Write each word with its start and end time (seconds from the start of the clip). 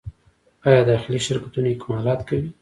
آیا 0.67 0.81
داخلي 0.89 1.19
شرکتونه 1.27 1.69
اکمالات 1.71 2.19
کوي؟ 2.29 2.49